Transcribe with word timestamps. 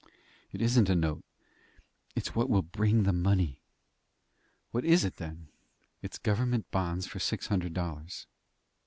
"It 0.51 0.63
isn't 0.63 0.89
a 0.89 0.95
note. 0.95 1.23
It's 2.15 2.33
what 2.33 2.49
will 2.49 2.63
bring 2.63 3.03
the 3.03 3.13
money." 3.13 3.61
"What 4.71 4.83
is 4.83 5.05
it, 5.05 5.17
then?" 5.17 5.49
"It's 6.01 6.17
government 6.17 6.71
bonds 6.71 7.05
for 7.05 7.19
six 7.19 7.45
hundred 7.45 7.75
dollars." 7.75 8.25